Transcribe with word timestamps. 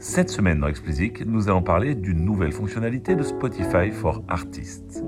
Cette 0.00 0.30
semaine 0.30 0.60
dans 0.60 0.68
Explicit, 0.68 1.26
nous 1.26 1.48
allons 1.48 1.62
parler 1.62 1.96
d'une 1.96 2.24
nouvelle 2.24 2.52
fonctionnalité 2.52 3.16
de 3.16 3.24
Spotify 3.24 3.90
for 3.90 4.22
Artists. 4.28 5.02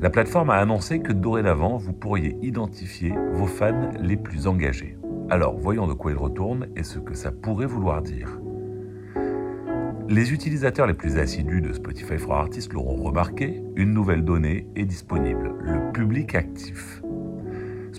La 0.00 0.10
plateforme 0.10 0.50
a 0.50 0.58
annoncé 0.58 1.00
que 1.00 1.12
dorénavant, 1.12 1.76
vous 1.76 1.92
pourriez 1.92 2.36
identifier 2.40 3.12
vos 3.32 3.48
fans 3.48 3.90
les 4.00 4.16
plus 4.16 4.46
engagés. 4.46 4.96
Alors, 5.28 5.58
voyons 5.58 5.88
de 5.88 5.92
quoi 5.92 6.12
il 6.12 6.16
retourne 6.16 6.68
et 6.76 6.84
ce 6.84 7.00
que 7.00 7.14
ça 7.14 7.32
pourrait 7.32 7.66
vouloir 7.66 8.00
dire. 8.00 8.38
Les 10.08 10.32
utilisateurs 10.32 10.86
les 10.86 10.94
plus 10.94 11.18
assidus 11.18 11.60
de 11.60 11.72
Spotify 11.72 12.16
for 12.16 12.34
Artists 12.34 12.72
l'auront 12.72 13.02
remarqué, 13.02 13.60
une 13.74 13.92
nouvelle 13.92 14.24
donnée 14.24 14.68
est 14.76 14.84
disponible, 14.84 15.52
le 15.58 15.90
public 15.90 16.36
actif. 16.36 17.02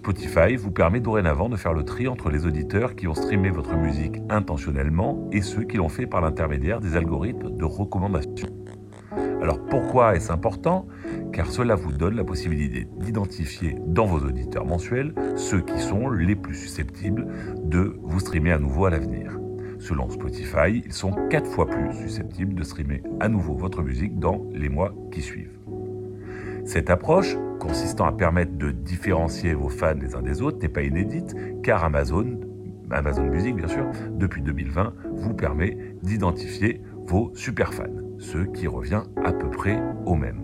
Spotify 0.07 0.55
vous 0.55 0.71
permet 0.71 1.01
dorénavant 1.01 1.49
de 1.49 1.57
faire 1.57 1.73
le 1.73 1.83
tri 1.83 2.07
entre 2.07 2.29
les 2.29 2.45
auditeurs 2.45 2.95
qui 2.95 3.09
ont 3.09 3.13
streamé 3.13 3.49
votre 3.49 3.75
musique 3.75 4.21
intentionnellement 4.29 5.27
et 5.33 5.41
ceux 5.41 5.63
qui 5.63 5.75
l'ont 5.75 5.89
fait 5.89 6.07
par 6.07 6.21
l'intermédiaire 6.21 6.79
des 6.79 6.95
algorithmes 6.95 7.57
de 7.57 7.65
recommandation. 7.65 8.47
Alors 9.41 9.59
pourquoi 9.65 10.15
est-ce 10.15 10.31
important? 10.31 10.87
Car 11.33 11.47
cela 11.47 11.75
vous 11.75 11.91
donne 11.91 12.15
la 12.15 12.23
possibilité 12.23 12.87
d'identifier 13.01 13.75
dans 13.85 14.05
vos 14.05 14.25
auditeurs 14.25 14.65
mensuels 14.65 15.13
ceux 15.35 15.59
qui 15.59 15.77
sont 15.77 16.09
les 16.09 16.37
plus 16.37 16.55
susceptibles 16.55 17.27
de 17.65 17.99
vous 18.01 18.21
streamer 18.21 18.53
à 18.53 18.59
nouveau 18.59 18.85
à 18.85 18.91
l'avenir. 18.91 19.37
Selon 19.77 20.09
Spotify, 20.09 20.83
ils 20.85 20.93
sont 20.93 21.11
4 21.29 21.51
fois 21.51 21.65
plus 21.65 21.91
susceptibles 21.91 22.53
de 22.53 22.63
streamer 22.63 23.03
à 23.19 23.27
nouveau 23.27 23.55
votre 23.55 23.83
musique 23.83 24.17
dans 24.17 24.45
les 24.53 24.69
mois 24.69 24.93
qui 25.11 25.21
suivent. 25.21 25.57
Cette 26.67 26.89
approche, 26.89 27.37
consistant 27.61 28.03
à 28.07 28.11
permettre 28.11 28.57
de 28.57 28.71
différencier 28.71 29.53
vos 29.53 29.69
fans 29.69 29.93
les 29.93 30.15
uns 30.15 30.21
des 30.21 30.41
autres, 30.41 30.59
n'est 30.59 30.67
pas 30.67 30.81
inédite, 30.81 31.33
car 31.63 31.85
Amazon, 31.85 32.41
Amazon 32.91 33.23
Music 33.23 33.55
bien 33.55 33.69
sûr, 33.69 33.85
depuis 34.11 34.41
2020, 34.41 34.93
vous 35.13 35.33
permet 35.33 35.77
d'identifier 36.03 36.81
vos 37.05 37.31
super 37.35 37.73
fans, 37.73 37.85
ce 38.17 38.39
qui 38.39 38.67
revient 38.67 39.03
à 39.23 39.31
peu 39.31 39.49
près 39.49 39.81
au 40.05 40.15
même. 40.15 40.41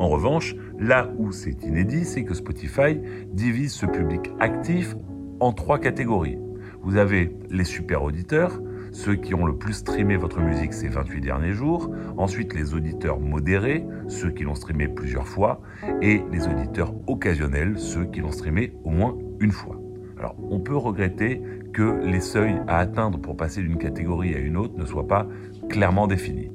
En 0.00 0.08
revanche, 0.08 0.56
là 0.76 1.08
où 1.18 1.30
c'est 1.30 1.62
inédit, 1.62 2.04
c'est 2.04 2.24
que 2.24 2.34
Spotify 2.34 3.00
divise 3.28 3.72
ce 3.72 3.86
public 3.86 4.32
actif 4.40 4.96
en 5.38 5.52
trois 5.52 5.78
catégories. 5.78 6.40
Vous 6.82 6.96
avez 6.96 7.32
les 7.48 7.64
super 7.64 8.02
auditeurs, 8.02 8.60
ceux 8.92 9.16
qui 9.16 9.34
ont 9.34 9.44
le 9.44 9.56
plus 9.56 9.74
streamé 9.74 10.16
votre 10.16 10.40
musique 10.40 10.72
ces 10.72 10.88
28 10.88 11.20
derniers 11.20 11.52
jours, 11.52 11.90
ensuite 12.16 12.54
les 12.54 12.74
auditeurs 12.74 13.20
modérés, 13.20 13.84
ceux 14.08 14.30
qui 14.30 14.44
l'ont 14.44 14.54
streamé 14.54 14.88
plusieurs 14.88 15.26
fois, 15.26 15.60
et 16.02 16.22
les 16.32 16.46
auditeurs 16.46 16.94
occasionnels, 17.06 17.78
ceux 17.78 18.04
qui 18.04 18.20
l'ont 18.20 18.32
streamé 18.32 18.74
au 18.84 18.90
moins 18.90 19.16
une 19.40 19.52
fois. 19.52 19.80
Alors, 20.18 20.34
on 20.50 20.58
peut 20.58 20.76
regretter 20.76 21.40
que 21.72 22.00
les 22.04 22.20
seuils 22.20 22.60
à 22.66 22.78
atteindre 22.78 23.20
pour 23.20 23.36
passer 23.36 23.62
d'une 23.62 23.78
catégorie 23.78 24.34
à 24.34 24.38
une 24.38 24.56
autre 24.56 24.76
ne 24.76 24.84
soient 24.84 25.06
pas 25.06 25.26
clairement 25.68 26.06
définis. 26.06 26.50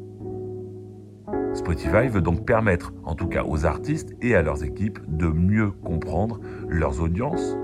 Spotify 1.53 2.07
veut 2.09 2.21
donc 2.21 2.45
permettre, 2.45 2.93
en 3.03 3.15
tout 3.15 3.27
cas 3.27 3.43
aux 3.43 3.65
artistes 3.65 4.15
et 4.21 4.35
à 4.35 4.41
leurs 4.41 4.63
équipes, 4.63 4.99
de 5.07 5.27
mieux 5.27 5.71
comprendre 5.71 6.39
leurs 6.67 7.01
audiences, 7.01 7.55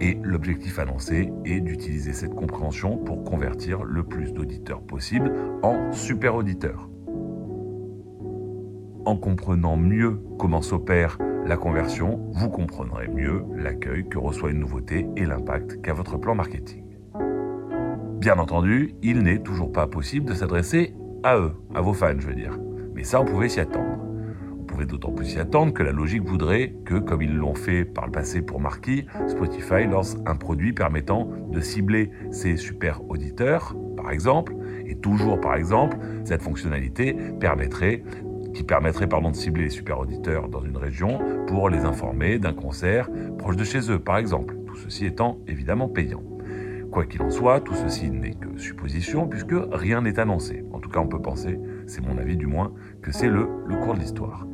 et 0.00 0.18
l'objectif 0.22 0.78
annoncé 0.78 1.32
est 1.44 1.60
d'utiliser 1.60 2.12
cette 2.12 2.34
compréhension 2.34 2.96
pour 2.96 3.24
convertir 3.24 3.84
le 3.84 4.02
plus 4.02 4.32
d'auditeurs 4.32 4.82
possible 4.82 5.32
en 5.62 5.92
super 5.92 6.34
auditeurs. 6.34 6.88
En 9.04 9.16
comprenant 9.16 9.76
mieux 9.76 10.20
comment 10.38 10.62
s'opère 10.62 11.18
la 11.46 11.56
conversion, 11.56 12.20
vous 12.32 12.50
comprendrez 12.50 13.08
mieux 13.08 13.44
l'accueil 13.56 14.06
que 14.08 14.18
reçoit 14.18 14.50
une 14.50 14.60
nouveauté 14.60 15.06
et 15.16 15.24
l'impact 15.24 15.80
qu'a 15.80 15.94
votre 15.94 16.18
plan 16.18 16.34
marketing. 16.34 16.84
Bien 18.20 18.38
entendu, 18.38 18.94
il 19.02 19.22
n'est 19.22 19.42
toujours 19.42 19.72
pas 19.72 19.86
possible 19.86 20.26
de 20.26 20.34
s'adresser 20.34 20.94
à 21.22 21.38
eux, 21.38 21.52
à 21.74 21.80
vos 21.80 21.94
fans 21.94 22.18
je 22.18 22.26
veux 22.26 22.34
dire. 22.34 22.58
Mais 22.94 23.04
ça, 23.04 23.20
on 23.20 23.24
pouvait 23.24 23.48
s'y 23.48 23.60
attendre 23.60 24.09
d'autant 24.86 25.12
plus 25.12 25.26
s'y 25.26 25.38
attendre 25.38 25.72
que 25.72 25.82
la 25.82 25.92
logique 25.92 26.22
voudrait 26.22 26.74
que, 26.84 26.94
comme 26.94 27.22
ils 27.22 27.34
l'ont 27.34 27.54
fait 27.54 27.84
par 27.84 28.06
le 28.06 28.12
passé 28.12 28.42
pour 28.42 28.60
Marquis, 28.60 29.06
Spotify 29.28 29.86
lance 29.86 30.16
un 30.26 30.36
produit 30.36 30.72
permettant 30.72 31.28
de 31.50 31.60
cibler 31.60 32.10
ses 32.30 32.56
super 32.56 33.08
auditeurs, 33.08 33.74
par 33.96 34.10
exemple, 34.10 34.54
et 34.86 34.96
toujours 34.96 35.40
par 35.40 35.54
exemple, 35.54 35.96
cette 36.24 36.42
fonctionnalité 36.42 37.16
permettrait 37.40 38.02
qui 38.54 38.64
permettrait 38.64 39.06
pardon, 39.06 39.30
de 39.30 39.36
cibler 39.36 39.64
les 39.64 39.70
super 39.70 40.00
auditeurs 40.00 40.48
dans 40.48 40.64
une 40.64 40.76
région 40.76 41.20
pour 41.46 41.68
les 41.68 41.84
informer 41.84 42.38
d'un 42.38 42.52
concert 42.52 43.08
proche 43.38 43.56
de 43.56 43.64
chez 43.64 43.90
eux, 43.90 43.98
par 43.98 44.18
exemple, 44.18 44.56
tout 44.66 44.76
ceci 44.76 45.06
étant 45.06 45.38
évidemment 45.46 45.88
payant. 45.88 46.22
Quoi 46.90 47.06
qu'il 47.06 47.22
en 47.22 47.30
soit, 47.30 47.60
tout 47.60 47.74
ceci 47.74 48.10
n'est 48.10 48.34
que 48.34 48.58
supposition 48.58 49.28
puisque 49.28 49.54
rien 49.70 50.02
n'est 50.02 50.18
annoncé. 50.18 50.64
En 50.72 50.80
tout 50.80 50.90
cas, 50.90 50.98
on 50.98 51.06
peut 51.06 51.22
penser, 51.22 51.60
c'est 51.86 52.04
mon 52.04 52.18
avis 52.18 52.36
du 52.36 52.46
moins, 52.46 52.72
que 53.00 53.12
c'est 53.12 53.28
le, 53.28 53.48
le 53.66 53.76
cours 53.76 53.94
de 53.94 54.00
l'histoire. 54.00 54.46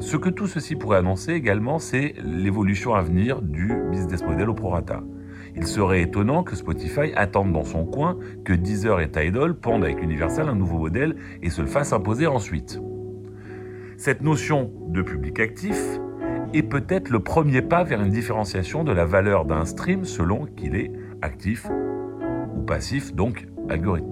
Ce 0.00 0.16
que 0.16 0.30
tout 0.30 0.46
ceci 0.46 0.76
pourrait 0.76 0.96
annoncer 0.96 1.32
également, 1.32 1.78
c'est 1.78 2.14
l'évolution 2.24 2.94
à 2.94 3.02
venir 3.02 3.42
du 3.42 3.70
business 3.90 4.22
model 4.22 4.48
au 4.48 4.54
prorata. 4.54 5.02
Il 5.54 5.66
serait 5.66 6.00
étonnant 6.02 6.42
que 6.42 6.56
Spotify 6.56 7.12
attende 7.14 7.52
dans 7.52 7.64
son 7.64 7.84
coin 7.84 8.18
que 8.44 8.54
Deezer 8.54 9.00
et 9.00 9.10
Tidal 9.10 9.54
pondent 9.54 9.84
avec 9.84 10.02
Universal 10.02 10.48
un 10.48 10.54
nouveau 10.54 10.78
modèle 10.78 11.16
et 11.42 11.50
se 11.50 11.60
le 11.60 11.66
fassent 11.66 11.92
imposer 11.92 12.26
ensuite. 12.26 12.80
Cette 13.98 14.22
notion 14.22 14.72
de 14.88 15.02
public 15.02 15.38
actif 15.38 15.78
est 16.54 16.62
peut-être 16.62 17.10
le 17.10 17.20
premier 17.20 17.60
pas 17.60 17.84
vers 17.84 18.00
une 18.00 18.10
différenciation 18.10 18.84
de 18.84 18.92
la 18.92 19.04
valeur 19.04 19.44
d'un 19.44 19.66
stream 19.66 20.04
selon 20.04 20.46
qu'il 20.46 20.76
est 20.76 20.90
actif 21.20 21.68
ou 22.56 22.62
passif, 22.62 23.14
donc 23.14 23.46
algorithmique. 23.68 24.09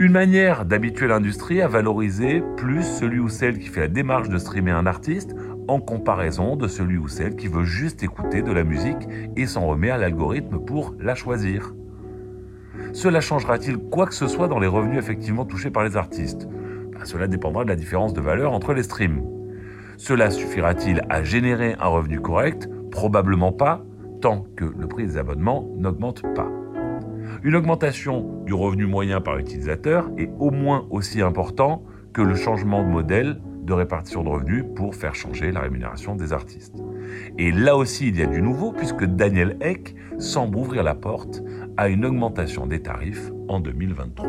Une 0.00 0.10
manière 0.10 0.64
d'habituer 0.64 1.06
l'industrie 1.06 1.62
à 1.62 1.68
valoriser 1.68 2.42
plus 2.56 2.82
celui 2.82 3.20
ou 3.20 3.28
celle 3.28 3.60
qui 3.60 3.68
fait 3.68 3.82
la 3.82 3.88
démarche 3.88 4.28
de 4.28 4.38
streamer 4.38 4.72
un 4.72 4.86
artiste 4.86 5.36
en 5.68 5.78
comparaison 5.78 6.56
de 6.56 6.66
celui 6.66 6.98
ou 6.98 7.06
celle 7.06 7.36
qui 7.36 7.46
veut 7.46 7.62
juste 7.62 8.02
écouter 8.02 8.42
de 8.42 8.50
la 8.50 8.64
musique 8.64 9.08
et 9.36 9.46
s'en 9.46 9.68
remet 9.68 9.90
à 9.90 9.96
l'algorithme 9.96 10.58
pour 10.58 10.96
la 10.98 11.14
choisir. 11.14 11.74
Cela 12.92 13.20
changera-t-il 13.20 13.78
quoi 13.78 14.06
que 14.06 14.14
ce 14.14 14.26
soit 14.26 14.48
dans 14.48 14.58
les 14.58 14.66
revenus 14.66 14.98
effectivement 14.98 15.44
touchés 15.44 15.70
par 15.70 15.84
les 15.84 15.96
artistes? 15.96 16.48
Ben, 16.92 17.04
Cela 17.04 17.28
dépendra 17.28 17.62
de 17.62 17.68
la 17.68 17.76
différence 17.76 18.14
de 18.14 18.20
valeur 18.20 18.52
entre 18.52 18.74
les 18.74 18.82
streams. 18.82 19.22
Cela 19.96 20.30
suffira-t-il 20.30 21.02
à 21.08 21.22
générer 21.22 21.76
un 21.78 21.86
revenu 21.86 22.18
correct? 22.20 22.68
Probablement 22.90 23.52
pas, 23.52 23.84
tant 24.20 24.44
que 24.56 24.64
le 24.64 24.88
prix 24.88 25.06
des 25.06 25.18
abonnements 25.18 25.68
n'augmente 25.76 26.22
pas. 26.34 26.50
Une 27.42 27.56
augmentation 27.56 28.42
du 28.44 28.54
revenu 28.54 28.86
moyen 28.86 29.20
par 29.20 29.38
utilisateur 29.38 30.10
est 30.16 30.30
au 30.38 30.50
moins 30.50 30.86
aussi 30.90 31.20
important 31.20 31.82
que 32.12 32.22
le 32.22 32.34
changement 32.34 32.82
de 32.82 32.88
modèle 32.88 33.40
de 33.64 33.72
répartition 33.72 34.22
de 34.22 34.28
revenus 34.28 34.64
pour 34.76 34.94
faire 34.94 35.14
changer 35.14 35.50
la 35.50 35.60
rémunération 35.60 36.14
des 36.14 36.32
artistes. 36.32 36.76
Et 37.38 37.50
là 37.50 37.76
aussi, 37.76 38.08
il 38.08 38.18
y 38.18 38.22
a 38.22 38.26
du 38.26 38.42
nouveau 38.42 38.72
puisque 38.72 39.04
Daniel 39.04 39.56
Eck 39.60 39.94
semble 40.18 40.56
ouvrir 40.56 40.82
la 40.82 40.94
porte 40.94 41.42
à 41.76 41.88
une 41.88 42.04
augmentation 42.04 42.66
des 42.66 42.80
tarifs 42.80 43.30
en 43.48 43.60
2023. 43.60 44.28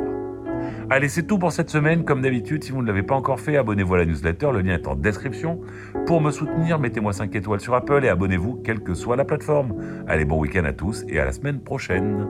Allez, 0.89 1.09
c'est 1.09 1.23
tout 1.23 1.37
pour 1.37 1.51
cette 1.51 1.69
semaine. 1.69 2.05
Comme 2.05 2.22
d'habitude, 2.22 2.63
si 2.63 2.72
vous 2.72 2.81
ne 2.81 2.87
l'avez 2.87 3.03
pas 3.03 3.16
encore 3.16 3.39
fait, 3.39 3.57
abonnez-vous 3.57 3.95
à 3.95 3.97
la 3.99 4.05
newsletter. 4.05 4.51
Le 4.53 4.61
lien 4.61 4.75
est 4.75 4.87
en 4.87 4.95
description. 4.95 5.59
Pour 6.05 6.22
me 6.22 6.31
soutenir, 6.31 6.79
mettez-moi 6.79 7.11
5 7.11 7.35
étoiles 7.35 7.59
sur 7.59 7.73
Apple 7.73 8.05
et 8.05 8.09
abonnez-vous 8.09 8.61
quelle 8.63 8.81
que 8.81 8.93
soit 8.93 9.16
la 9.16 9.25
plateforme. 9.25 9.73
Allez, 10.07 10.25
bon 10.25 10.39
week-end 10.39 10.63
à 10.63 10.73
tous 10.73 11.03
et 11.09 11.19
à 11.19 11.25
la 11.25 11.31
semaine 11.31 11.59
prochaine. 11.59 12.27